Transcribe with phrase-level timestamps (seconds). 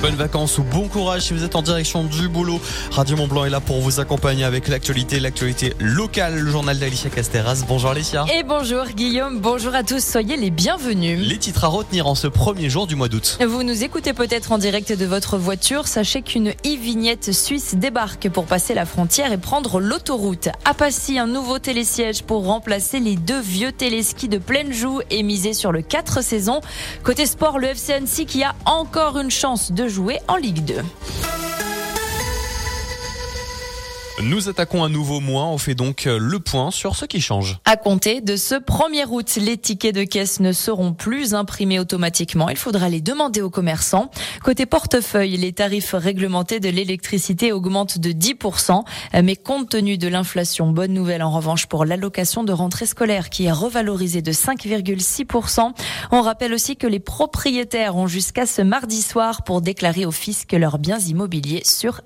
[0.00, 2.60] Bonnes vacances ou bon courage si vous êtes en direction du boulot.
[2.92, 7.10] Radio Mont Blanc est là pour vous accompagner avec l'actualité, l'actualité locale, le journal d'Alicia
[7.10, 7.64] Casteras.
[7.66, 8.24] Bonjour Alicia.
[8.32, 11.18] Et bonjour Guillaume, bonjour à tous, soyez les bienvenus.
[11.18, 13.38] Les titres à retenir en ce premier jour du mois d'août.
[13.44, 18.44] Vous nous écoutez peut-être en direct de votre voiture, sachez qu'une e-vignette suisse débarque pour
[18.44, 20.48] passer la frontière et prendre l'autoroute.
[20.64, 25.24] À Passy, un nouveau télésiège pour remplacer les deux vieux téléskis de pleine joue et
[25.24, 26.60] miser sur le 4 saisons.
[27.02, 30.74] Côté sport, le FC Annecy qui a encore une chance de jouer en Ligue 2.
[34.22, 35.44] Nous attaquons un nouveau mois.
[35.44, 37.58] On fait donc euh, le point sur ce qui change.
[37.64, 42.48] À compter de ce 1er août, les tickets de caisse ne seront plus imprimés automatiquement.
[42.48, 44.10] Il faudra les demander aux commerçants.
[44.42, 48.82] Côté portefeuille, les tarifs réglementés de l'électricité augmentent de 10%.
[49.22, 53.44] Mais compte tenu de l'inflation, bonne nouvelle en revanche pour l'allocation de rentrée scolaire qui
[53.44, 55.72] est revalorisée de 5,6%.
[56.10, 60.52] On rappelle aussi que les propriétaires ont jusqu'à ce mardi soir pour déclarer au fisc
[60.54, 62.00] leurs biens immobiliers sur.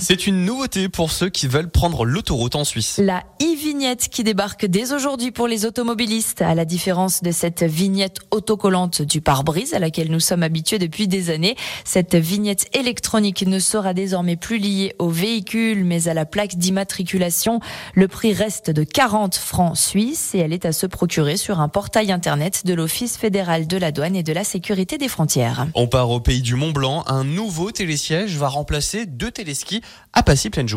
[0.00, 3.00] C'est une nouveauté pour ceux qui veulent prendre l'autoroute en Suisse.
[3.02, 8.18] La e-vignette qui débarque dès aujourd'hui pour les automobilistes, à la différence de cette vignette
[8.30, 11.56] autocollante du pare-brise à laquelle nous sommes habitués depuis des années.
[11.84, 17.58] Cette vignette électronique ne sera désormais plus liée au véhicule mais à la plaque d'immatriculation.
[17.94, 21.68] Le prix reste de 40 francs suisses et elle est à se procurer sur un
[21.68, 25.66] portail internet de l'Office fédéral de la douane et de la sécurité des frontières.
[25.74, 27.02] On part au pays du Mont Blanc.
[27.08, 29.80] Un nouveau télésiège va remplacer deux téléskis
[30.12, 30.22] à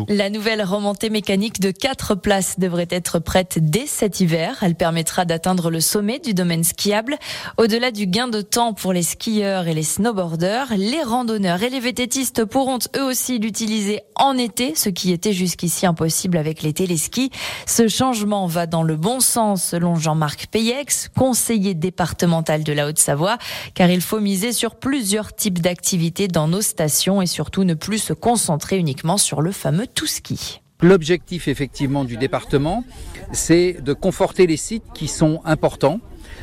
[0.08, 4.58] La nouvelle remontée mécanique de 4 places devrait être prête dès cet hiver.
[4.62, 7.16] Elle permettra d'atteindre le sommet du domaine skiable.
[7.56, 11.80] Au-delà du gain de temps pour les skieurs et les snowboarders, les randonneurs et les
[11.80, 17.30] vététistes pourront eux aussi l'utiliser en été, ce qui était jusqu'ici impossible avec les téléskis.
[17.66, 23.38] Ce changement va dans le bon sens selon Jean-Marc Payex, conseiller départemental de la Haute-Savoie,
[23.74, 27.98] car il faut miser sur plusieurs types d'activités dans nos stations et surtout ne plus
[27.98, 30.60] se concentrer uniquement sur le fameux tout ski.
[30.80, 32.84] L'objectif effectivement du département,
[33.32, 36.00] c'est de conforter les sites qui sont importants,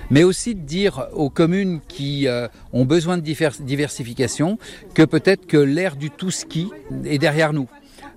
[0.10, 4.60] mais aussi de dire aux communes qui euh, ont besoin de diversification
[4.94, 6.68] que peut-être que l'ère du tout ski
[7.06, 7.70] est derrière nous.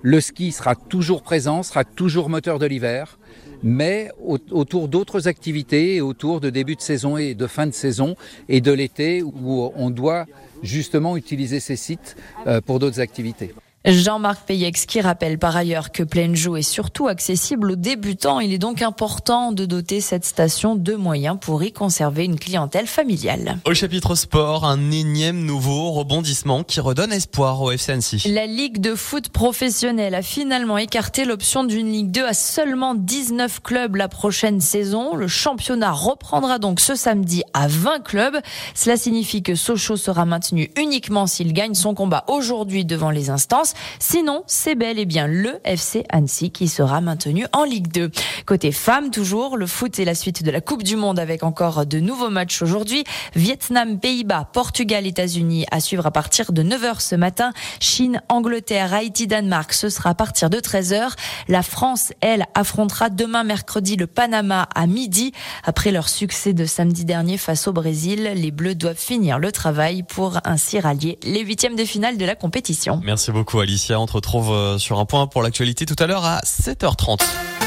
[0.02, 3.20] Le ski sera toujours présent, sera toujours moteur de l'hiver,
[3.62, 8.16] mais autour d'autres activités, autour de début de saison et de fin de saison
[8.48, 10.26] et de l'été où on doit
[10.64, 12.16] justement utiliser ces sites
[12.48, 13.54] euh, pour d'autres activités.
[13.90, 16.02] Jean-Marc Payex qui rappelle par ailleurs que
[16.34, 18.38] Joue est surtout accessible aux débutants.
[18.40, 22.86] Il est donc important de doter cette station de moyens pour y conserver une clientèle
[22.86, 23.58] familiale.
[23.64, 28.28] Au chapitre sport, un énième nouveau rebondissement qui redonne espoir au FCNC.
[28.28, 33.62] La Ligue de foot professionnelle a finalement écarté l'option d'une Ligue 2 à seulement 19
[33.62, 35.14] clubs la prochaine saison.
[35.14, 38.36] Le championnat reprendra donc ce samedi à 20 clubs.
[38.74, 43.74] Cela signifie que Sochaux sera maintenu uniquement s'il gagne son combat aujourd'hui devant les instances.
[43.98, 48.10] Sinon, c'est bel et bien le FC Annecy qui sera maintenu en Ligue 2.
[48.46, 51.86] Côté femmes, toujours, le foot et la suite de la Coupe du Monde avec encore
[51.86, 53.04] de nouveaux matchs aujourd'hui.
[53.34, 57.52] Vietnam, Pays-Bas, Portugal, États-Unis à suivre à partir de 9h ce matin.
[57.80, 61.12] Chine, Angleterre, Haïti, Danemark, ce sera à partir de 13h.
[61.48, 65.32] La France, elle, affrontera demain mercredi le Panama à midi.
[65.64, 70.02] Après leur succès de samedi dernier face au Brésil, les Bleus doivent finir le travail
[70.02, 73.00] pour ainsi rallier les huitièmes de finale de la compétition.
[73.04, 73.57] Merci beaucoup.
[73.60, 74.00] Alicia.
[74.00, 77.57] On te retrouve euh, sur un point pour l'actualité tout à l'heure à 7h30.